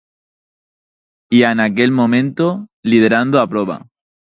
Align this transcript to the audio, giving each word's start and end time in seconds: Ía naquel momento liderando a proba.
Ía 1.37 1.49
naquel 1.53 1.91
momento 1.99 2.45
liderando 2.91 3.35
a 3.39 3.45
proba. 3.51 3.77